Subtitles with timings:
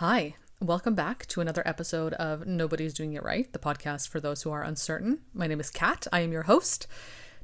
[0.00, 4.40] Hi, welcome back to another episode of Nobody's Doing It Right, the podcast for those
[4.40, 5.18] who are uncertain.
[5.34, 6.86] My name is Kat, I am your host.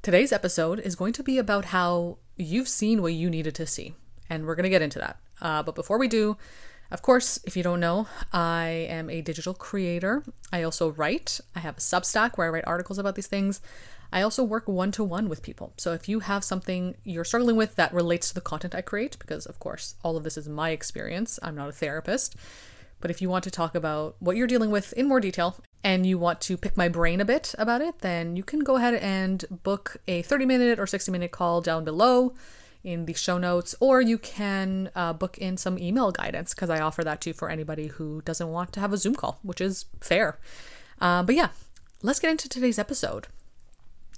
[0.01, 3.95] Today's episode is going to be about how you've seen what you needed to see,
[4.31, 5.19] and we're going to get into that.
[5.39, 6.39] Uh, but before we do,
[6.91, 10.25] of course, if you don't know, I am a digital creator.
[10.51, 11.41] I also write.
[11.55, 13.61] I have a Substack where I write articles about these things.
[14.13, 15.73] I also work one to one with people.
[15.77, 19.19] So if you have something you're struggling with that relates to the content I create,
[19.19, 22.37] because of course, all of this is my experience, I'm not a therapist.
[23.01, 26.07] But if you want to talk about what you're dealing with in more detail and
[26.07, 28.95] you want to pick my brain a bit about it, then you can go ahead
[28.95, 32.35] and book a 30 minute or 60 minute call down below
[32.83, 36.81] in the show notes, or you can uh, book in some email guidance because I
[36.81, 39.87] offer that too for anybody who doesn't want to have a Zoom call, which is
[40.01, 40.39] fair.
[41.01, 41.49] Uh, but yeah,
[42.03, 43.27] let's get into today's episode.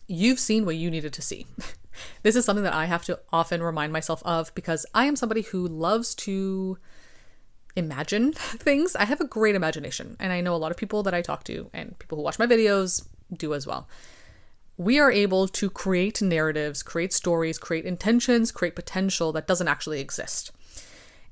[0.08, 1.46] You've seen what you needed to see.
[2.24, 5.42] this is something that I have to often remind myself of because I am somebody
[5.42, 6.78] who loves to
[7.76, 8.96] imagine things.
[8.96, 11.44] I have a great imagination, and I know a lot of people that I talk
[11.44, 13.86] to and people who watch my videos do as well
[14.78, 20.00] we are able to create narratives, create stories, create intentions, create potential that doesn't actually
[20.00, 20.52] exist.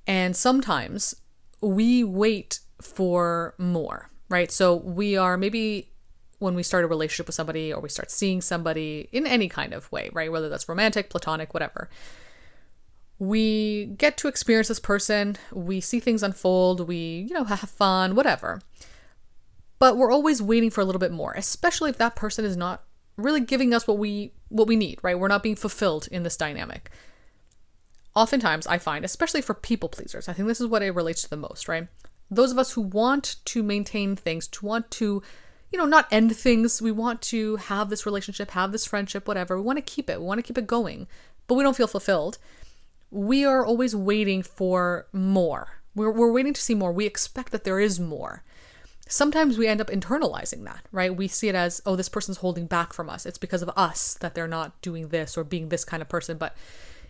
[0.07, 1.15] And sometimes
[1.61, 4.51] we wait for more, right?
[4.51, 5.93] So we are maybe
[6.39, 9.73] when we start a relationship with somebody or we start seeing somebody in any kind
[9.73, 10.31] of way, right?
[10.31, 11.89] Whether that's romantic, platonic, whatever.
[13.19, 18.15] We get to experience this person, we see things unfold, we, you know, have fun,
[18.15, 18.61] whatever.
[19.79, 22.85] But we're always waiting for a little bit more, especially if that person is not
[23.17, 25.19] really giving us what we what we need, right?
[25.19, 26.91] We're not being fulfilled in this dynamic.
[28.15, 31.31] Oftentimes, I find, especially for people pleasers, I think this is what it relates to
[31.31, 31.89] the most, right?
[32.31, 35.23] Those of us who want to maintain things, to want to,
[35.73, 36.81] you know, not end things.
[36.81, 39.57] We want to have this relationship, have this friendship, whatever.
[39.57, 40.21] We want to keep it.
[40.21, 41.07] We want to keep it going,
[41.47, 42.39] but we don't feel fulfilled.
[43.11, 45.81] We are always waiting for more.
[45.95, 46.93] We're, we're waiting to see more.
[46.93, 48.43] We expect that there is more
[49.09, 51.15] sometimes we end up internalizing that, right?
[51.15, 53.25] We see it as, oh, this person's holding back from us.
[53.25, 56.39] It's because of us that they're not doing this or being this kind of person.
[56.39, 56.57] But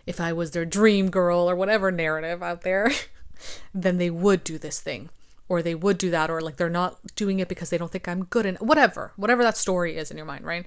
[0.05, 2.91] if I was their dream girl or whatever narrative out there,
[3.73, 5.09] then they would do this thing
[5.49, 8.07] or they would do that or like they're not doing it because they don't think
[8.07, 10.65] I'm good and whatever, whatever that story is in your mind, right?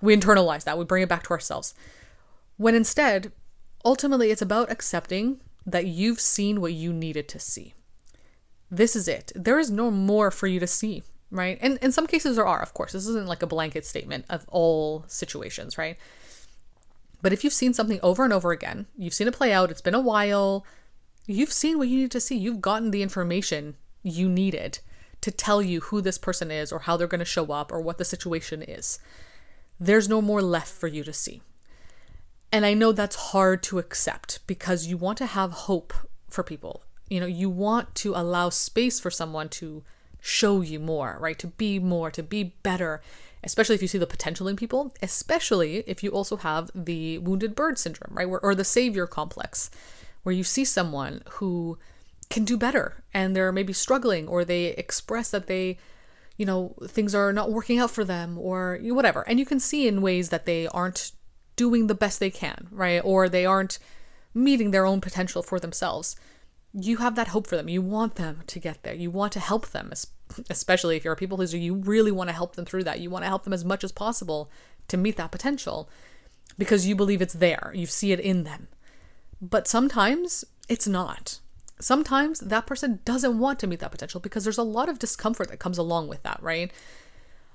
[0.00, 0.78] We internalize that.
[0.78, 1.74] We bring it back to ourselves.
[2.56, 3.32] When instead,
[3.84, 7.74] ultimately, it's about accepting that you've seen what you needed to see
[8.76, 9.32] this is it.
[9.34, 11.58] There is no more for you to see, right?
[11.60, 12.92] And in some cases there are, of course.
[12.92, 15.96] This isn't like a blanket statement of all situations, right?
[17.22, 19.80] But if you've seen something over and over again, you've seen it play out, it's
[19.80, 20.66] been a while,
[21.26, 24.78] you've seen what you need to see, you've gotten the information you needed
[25.22, 27.80] to tell you who this person is or how they're going to show up or
[27.80, 29.00] what the situation is.
[29.80, 31.42] There's no more left for you to see.
[32.52, 35.92] And I know that's hard to accept because you want to have hope
[36.28, 39.82] for people you know you want to allow space for someone to
[40.20, 43.02] show you more right to be more to be better
[43.42, 47.54] especially if you see the potential in people especially if you also have the wounded
[47.54, 49.70] bird syndrome right or the savior complex
[50.22, 51.78] where you see someone who
[52.34, 55.78] can do better and they're maybe struggling or they express that they
[56.36, 59.88] you know things are not working out for them or whatever and you can see
[59.88, 61.12] in ways that they aren't
[61.56, 63.78] doing the best they can right or they aren't
[64.34, 66.16] meeting their own potential for themselves
[66.74, 67.68] you have that hope for them.
[67.68, 68.94] You want them to get there.
[68.94, 69.92] You want to help them,
[70.50, 71.56] especially if you're a people pleaser.
[71.56, 73.00] You really want to help them through that.
[73.00, 74.50] You want to help them as much as possible
[74.88, 75.88] to meet that potential
[76.58, 77.70] because you believe it's there.
[77.74, 78.66] You see it in them.
[79.40, 81.38] But sometimes it's not.
[81.80, 85.48] Sometimes that person doesn't want to meet that potential because there's a lot of discomfort
[85.48, 86.72] that comes along with that, right?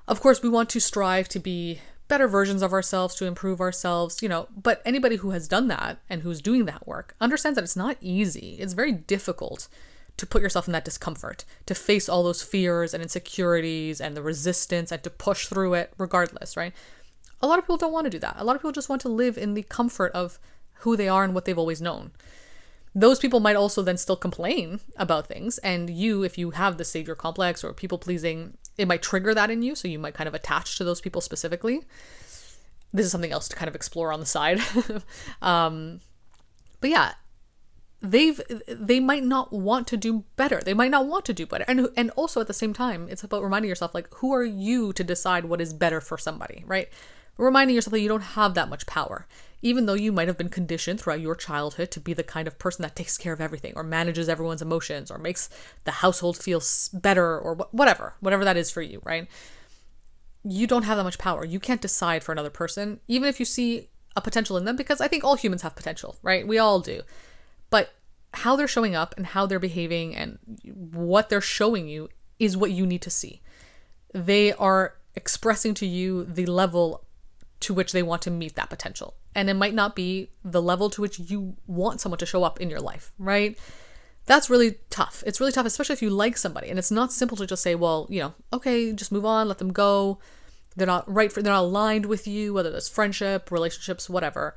[0.07, 4.22] Of course, we want to strive to be better versions of ourselves, to improve ourselves,
[4.22, 4.47] you know.
[4.56, 7.97] But anybody who has done that and who's doing that work understands that it's not
[8.02, 8.57] easy.
[8.59, 9.69] It's very difficult
[10.18, 14.22] to put yourself in that discomfort, to face all those fears and insecurities and the
[14.22, 16.74] resistance and to push through it regardless, right?
[17.41, 18.36] A lot of people don't want to do that.
[18.38, 20.40] A lot of people just want to live in the comfort of
[20.80, 22.12] who they are and what they've always known.
[22.96, 26.86] Those people might also then still complain about things, and you, if you have the
[26.86, 30.28] savior complex or people pleasing it might trigger that in you, so you might kind
[30.28, 31.81] of attach to those people specifically.
[32.94, 34.62] This is something else to kind of explore on the side.
[35.42, 36.00] um,
[36.80, 37.13] but yeah,
[38.02, 40.62] they've they might not want to do better.
[40.63, 41.66] They might not want to do better.
[41.68, 44.94] And and also at the same time, it's about reminding yourself like who are you
[44.94, 46.88] to decide what is better for somebody, right?
[47.39, 49.25] Reminding yourself that you don't have that much power
[49.62, 52.57] even though you might have been conditioned throughout your childhood to be the kind of
[52.57, 55.50] person that takes care of everything or manages everyone's emotions or makes
[55.83, 56.62] the household feel
[56.94, 59.27] better or whatever, whatever that is for you, right?
[60.44, 61.44] You don't have that much power.
[61.44, 65.01] You can't decide for another person, even if you see a potential in them, because
[65.01, 66.47] I think all humans have potential, right?
[66.47, 67.01] We all do.
[67.69, 67.94] But
[68.33, 72.71] how they're showing up and how they're behaving and what they're showing you is what
[72.71, 73.41] you need to see.
[74.13, 77.03] They are expressing to you the level
[77.62, 79.16] to which they want to meet that potential.
[79.36, 82.60] And it might not be the level to which you want someone to show up
[82.60, 83.58] in your life, right?
[84.26, 85.24] That's really tough.
[85.26, 86.70] It's really tough, especially if you like somebody.
[86.70, 89.58] And it's not simple to just say, well, you know, okay, just move on, let
[89.58, 90.20] them go.
[90.76, 94.56] They're not right for, they're not aligned with you, whether it's friendship, relationships, whatever.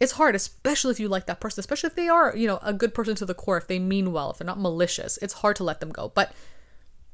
[0.00, 2.72] It's hard, especially if you like that person, especially if they are, you know, a
[2.72, 5.18] good person to the core, if they mean well, if they're not malicious.
[5.18, 6.10] It's hard to let them go.
[6.14, 6.32] But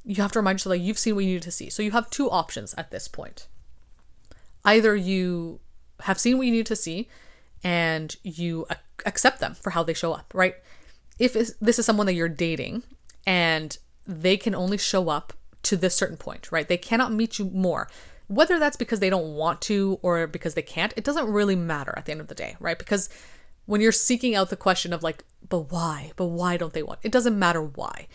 [0.05, 1.71] you have to remind yourself that you've seen what you need to see.
[1.71, 3.49] So you have two options at this point
[4.65, 5.61] either you
[6.01, 7.09] have seen what you need to see
[7.63, 8.67] and you
[9.07, 10.55] accept them for how they show up, right?
[11.19, 12.83] If this is someone that you're dating
[13.27, 13.77] and
[14.07, 15.33] they can only show up
[15.65, 16.67] to this certain point, right?
[16.67, 17.89] They cannot meet you more.
[18.29, 21.93] Whether that's because they don't want to or because they can't, it doesn't really matter
[21.97, 22.79] at the end of the day, right?
[22.79, 23.11] Because
[23.67, 26.13] when you're seeking out the question of like, but why?
[26.17, 27.01] But why don't they want?
[27.03, 28.07] It doesn't matter why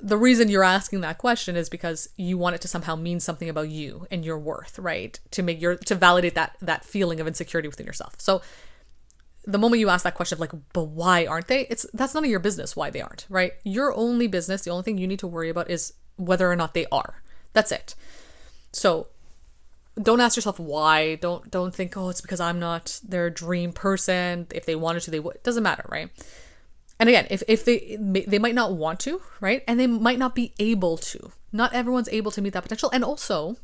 [0.00, 3.48] the reason you're asking that question is because you want it to somehow mean something
[3.48, 5.18] about you and your worth, right?
[5.32, 8.14] To make your to validate that that feeling of insecurity within yourself.
[8.18, 8.40] So
[9.44, 11.66] the moment you ask that question of like, but why aren't they?
[11.66, 13.54] It's that's none of your business why they aren't, right?
[13.64, 16.74] Your only business, the only thing you need to worry about is whether or not
[16.74, 17.22] they are.
[17.52, 17.94] That's it.
[18.72, 19.08] So
[20.00, 21.16] don't ask yourself why.
[21.16, 24.46] Don't don't think, oh, it's because I'm not their dream person.
[24.54, 25.36] If they wanted to, they would.
[25.36, 26.10] It doesn't matter, right?
[27.00, 29.62] And again, if, if they they might not want to, right?
[29.68, 31.30] And they might not be able to.
[31.52, 32.90] Not everyone's able to meet that potential.
[32.92, 33.56] And also,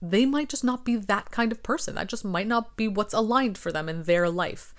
[0.00, 1.94] they might just not be that kind of person.
[1.94, 4.74] That just might not be what's aligned for them in their life.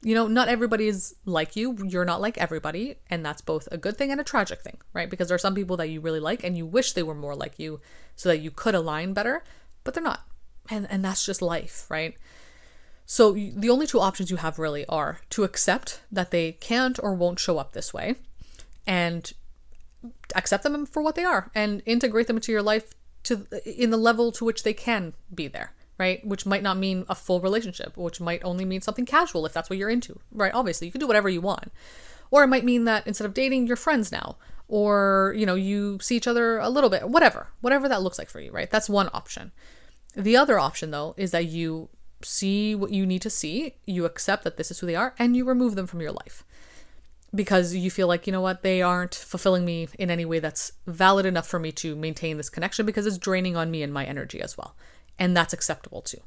[0.00, 1.76] You know, not everybody is like you.
[1.84, 2.96] You're not like everybody.
[3.10, 5.10] And that's both a good thing and a tragic thing, right?
[5.10, 7.34] Because there are some people that you really like and you wish they were more
[7.34, 7.80] like you
[8.16, 9.44] so that you could align better,
[9.84, 10.26] but they're not.
[10.70, 12.16] And, and that's just life, right?
[13.10, 17.14] So the only two options you have really are to accept that they can't or
[17.14, 18.16] won't show up this way
[18.86, 19.32] and
[20.34, 23.96] accept them for what they are and integrate them into your life to in the
[23.96, 26.22] level to which they can be there, right?
[26.22, 29.70] Which might not mean a full relationship, which might only mean something casual if that's
[29.70, 30.20] what you're into.
[30.30, 30.52] Right?
[30.52, 31.72] Obviously, you can do whatever you want.
[32.30, 34.36] Or it might mean that instead of dating, you're friends now
[34.68, 37.46] or you know, you see each other a little bit, whatever.
[37.62, 38.70] Whatever that looks like for you, right?
[38.70, 39.52] That's one option.
[40.14, 41.88] The other option though is that you
[42.22, 45.36] see what you need to see, you accept that this is who they are, and
[45.36, 46.44] you remove them from your life.
[47.34, 50.72] Because you feel like, you know what, they aren't fulfilling me in any way that's
[50.86, 54.04] valid enough for me to maintain this connection because it's draining on me and my
[54.04, 54.74] energy as well.
[55.18, 56.22] And that's acceptable too.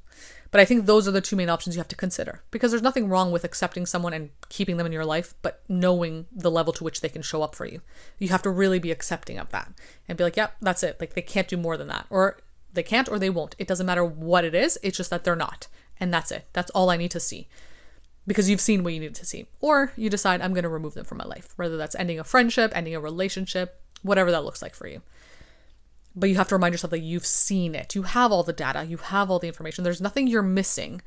[0.51, 2.83] But I think those are the two main options you have to consider because there's
[2.83, 6.73] nothing wrong with accepting someone and keeping them in your life, but knowing the level
[6.73, 7.81] to which they can show up for you.
[8.19, 9.71] You have to really be accepting of that
[10.07, 10.97] and be like, yeah, that's it.
[10.99, 12.05] Like they can't do more than that.
[12.09, 12.37] Or
[12.73, 13.55] they can't or they won't.
[13.57, 15.67] It doesn't matter what it is, it's just that they're not.
[16.01, 16.47] And that's it.
[16.51, 17.47] That's all I need to see.
[18.27, 19.45] Because you've seen what you need to see.
[19.61, 22.23] Or you decide I'm going to remove them from my life, whether that's ending a
[22.23, 25.01] friendship, ending a relationship, whatever that looks like for you.
[26.15, 27.95] But you have to remind yourself that you've seen it.
[27.95, 29.83] You have all the data, you have all the information.
[29.83, 31.01] There's nothing you're missing.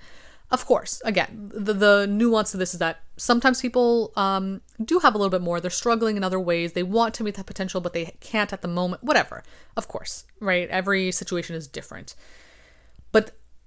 [0.51, 5.15] Of course, again, the, the nuance to this is that sometimes people um, do have
[5.15, 5.61] a little bit more.
[5.61, 6.73] They're struggling in other ways.
[6.73, 9.03] They want to meet that potential, but they can't at the moment.
[9.03, 9.43] Whatever.
[9.77, 10.69] Of course, right?
[10.69, 12.15] Every situation is different.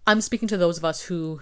[0.08, 1.42] I'm speaking to those of us who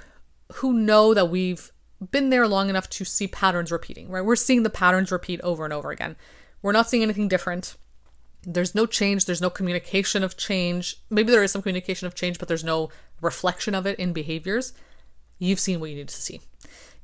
[0.55, 1.71] who know that we've
[2.11, 4.25] been there long enough to see patterns repeating, right?
[4.25, 6.15] We're seeing the patterns repeat over and over again.
[6.61, 7.75] We're not seeing anything different.
[8.43, 10.97] There's no change, there's no communication of change.
[11.09, 12.89] Maybe there is some communication of change, but there's no
[13.21, 14.73] reflection of it in behaviors.
[15.39, 16.41] You've seen what you need to see.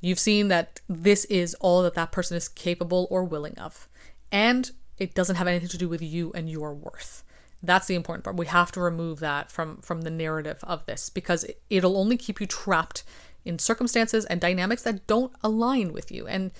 [0.02, 3.88] You've seen that this is all that that person is capable or willing of.
[4.32, 7.24] And it doesn't have anything to do with you and your worth.
[7.64, 8.38] That's the important part.
[8.38, 12.42] We have to remove that from from the narrative of this because it'll only keep
[12.42, 13.04] you trapped
[13.46, 16.28] in circumstances and dynamics that don't align with you.
[16.28, 16.52] And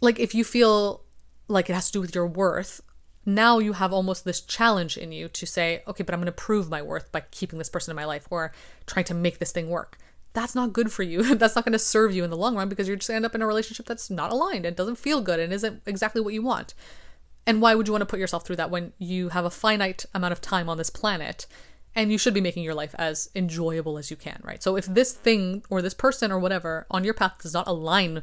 [0.00, 1.02] like if you feel
[1.48, 2.80] like it has to do with your worth,
[3.26, 6.32] now you have almost this challenge in you to say, okay, but I'm going to
[6.32, 8.52] prove my worth by keeping this person in my life or
[8.86, 9.98] trying to make this thing work.
[10.32, 11.34] That's not good for you.
[11.36, 13.34] that's not going to serve you in the long run because you're just end up
[13.34, 16.42] in a relationship that's not aligned and doesn't feel good and isn't exactly what you
[16.42, 16.74] want.
[17.50, 20.06] And why would you want to put yourself through that when you have a finite
[20.14, 21.48] amount of time on this planet
[21.96, 24.62] and you should be making your life as enjoyable as you can, right?
[24.62, 28.22] So if this thing or this person or whatever on your path does not align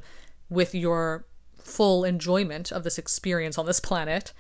[0.50, 1.26] with your
[1.58, 4.32] full enjoyment of this experience on this planet,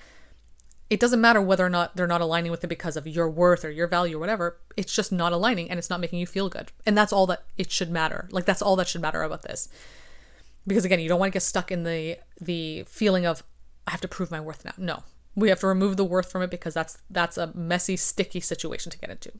[0.89, 3.65] it doesn't matter whether or not they're not aligning with it because of your worth
[3.65, 4.57] or your value or whatever.
[4.77, 6.71] It's just not aligning and it's not making you feel good.
[6.85, 8.29] And that's all that it should matter.
[8.31, 9.67] Like that's all that should matter about this.
[10.65, 13.43] Because again, you don't want to get stuck in the the feeling of
[13.87, 14.73] I have to prove my worth now.
[14.77, 15.03] No.
[15.35, 18.91] We have to remove the worth from it because that's that's a messy, sticky situation
[18.91, 19.31] to get into.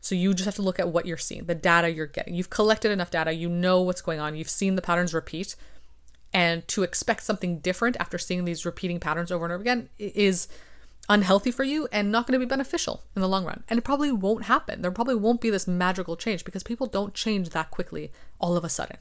[0.00, 2.34] So you just have to look at what you're seeing, the data you're getting.
[2.34, 5.56] You've collected enough data, you know what's going on, you've seen the patterns repeat.
[6.32, 10.48] And to expect something different after seeing these repeating patterns over and over again is
[11.08, 13.64] unhealthy for you and not going to be beneficial in the long run.
[13.68, 14.80] And it probably won't happen.
[14.80, 18.64] There probably won't be this magical change because people don't change that quickly all of
[18.64, 18.98] a sudden.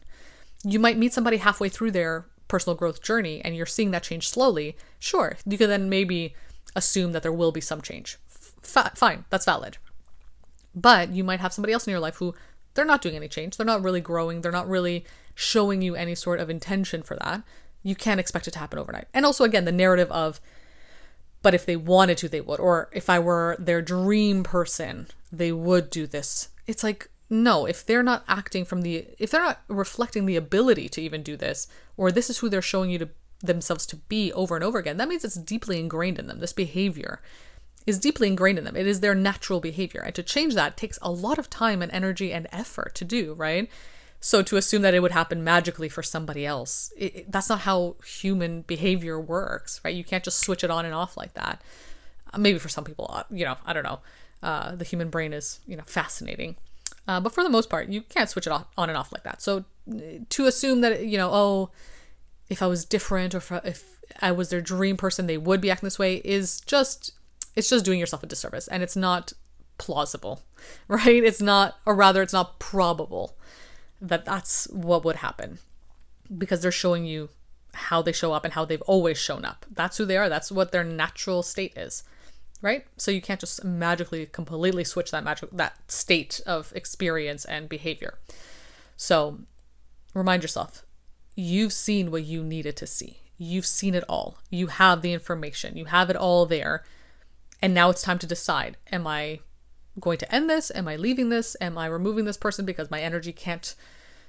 [0.63, 4.27] You might meet somebody halfway through their personal growth journey and you're seeing that change
[4.27, 4.75] slowly.
[4.99, 6.35] Sure, you can then maybe
[6.75, 8.17] assume that there will be some change.
[8.63, 9.77] F- fine, that's valid.
[10.75, 12.35] But you might have somebody else in your life who
[12.73, 13.57] they're not doing any change.
[13.57, 14.41] They're not really growing.
[14.41, 17.43] They're not really showing you any sort of intention for that.
[17.81, 19.07] You can't expect it to happen overnight.
[19.13, 20.39] And also, again, the narrative of,
[21.41, 22.59] but if they wanted to, they would.
[22.59, 26.49] Or if I were their dream person, they would do this.
[26.67, 30.89] It's like, no, if they're not acting from the, if they're not reflecting the ability
[30.89, 33.09] to even do this, or this is who they're showing you to
[33.41, 36.53] themselves to be over and over again, that means it's deeply ingrained in them, this
[36.53, 37.21] behavior
[37.85, 38.75] is deeply ingrained in them.
[38.75, 40.01] It is their natural behavior.
[40.01, 43.33] And to change that takes a lot of time and energy and effort to do,
[43.33, 43.69] right?
[44.19, 47.61] So to assume that it would happen magically for somebody else, it, it, that's not
[47.61, 49.95] how human behavior works, right?
[49.95, 51.61] You can't just switch it on and off like that.
[52.33, 53.99] Uh, maybe for some people, uh, you know, I don't know.
[54.43, 56.57] Uh, the human brain is, you know, fascinating.
[57.07, 59.41] Uh, but for the most part, you can't switch it on and off like that.
[59.41, 59.65] So
[60.29, 61.71] to assume that, you know, oh,
[62.49, 65.71] if I was different or if, if I was their dream person, they would be
[65.71, 67.13] acting this way is just
[67.55, 69.33] it's just doing yourself a disservice and it's not
[69.77, 70.41] plausible,
[70.87, 71.23] right?
[71.23, 73.35] It's not, or rather, it's not probable
[74.01, 75.59] that that's what would happen
[76.37, 77.29] because they're showing you
[77.73, 79.65] how they show up and how they've always shown up.
[79.69, 80.29] That's who they are.
[80.29, 82.03] That's what their natural state is,
[82.61, 82.85] right?
[82.97, 88.19] So you can't just magically completely switch that magic that state of experience and behavior.
[88.97, 89.39] So
[90.13, 90.83] remind yourself,
[91.35, 93.21] you've seen what you needed to see.
[93.37, 94.37] You've seen it all.
[94.49, 95.77] You have the information.
[95.77, 96.83] You have it all there.
[97.61, 99.39] And now it's time to decide am I
[99.99, 100.71] going to end this?
[100.75, 101.55] Am I leaving this?
[101.61, 103.75] Am I removing this person because my energy can't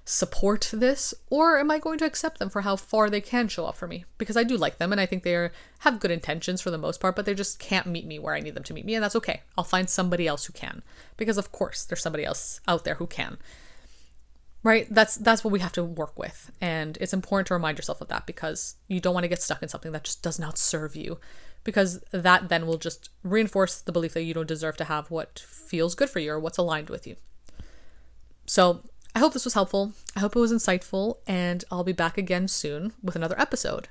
[0.04, 1.14] support this?
[1.28, 3.86] Or am I going to accept them for how far they can show up for
[3.86, 4.04] me?
[4.18, 6.78] Because I do like them and I think they are, have good intentions for the
[6.78, 8.94] most part, but they just can't meet me where I need them to meet me.
[8.94, 9.42] And that's okay.
[9.56, 10.82] I'll find somebody else who can.
[11.16, 13.38] Because of course there's somebody else out there who can.
[14.62, 14.86] Right?
[14.90, 16.50] That's that's what we have to work with.
[16.60, 19.62] And it's important to remind yourself of that because you don't want to get stuck
[19.62, 21.18] in something that just does not serve you
[21.64, 25.38] because that then will just reinforce the belief that you don't deserve to have what
[25.38, 27.16] feels good for you or what's aligned with you.
[28.46, 28.82] So,
[29.14, 29.92] I hope this was helpful.
[30.14, 33.88] I hope it was insightful, and I'll be back again soon with another episode.